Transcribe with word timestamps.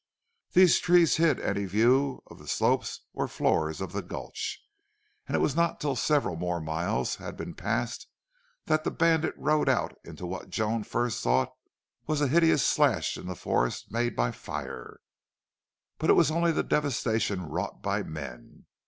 These 0.53 0.79
trees 0.79 1.17
hid 1.17 1.39
any 1.39 1.65
view 1.65 2.23
of 2.25 2.39
the 2.39 2.47
slopes 2.47 3.01
or 3.13 3.27
floor 3.27 3.69
of 3.69 3.91
the 3.91 4.01
gulch, 4.01 4.59
and 5.27 5.35
it 5.35 5.39
was 5.41 5.55
not 5.55 5.79
till 5.79 5.95
several 5.95 6.35
more 6.35 6.59
miles 6.59 7.17
had 7.17 7.37
been 7.37 7.53
passed 7.53 8.07
that 8.65 8.83
the 8.83 8.89
bandit 8.89 9.35
rode 9.37 9.69
out 9.69 9.93
into 10.03 10.25
what 10.25 10.49
Joan 10.49 10.83
first 10.83 11.21
thought 11.23 11.53
was 12.07 12.19
a 12.19 12.27
hideous 12.27 12.65
slash 12.65 13.15
in 13.15 13.27
the 13.27 13.35
forest 13.35 13.91
made 13.91 14.15
by 14.15 14.31
fire. 14.31 15.01
But 15.99 16.09
it 16.09 16.13
was 16.13 16.31
only 16.31 16.51
the 16.51 16.63
devastation 16.63 17.43
wrought 17.45 17.83
by 17.83 18.01
men. 18.01 18.65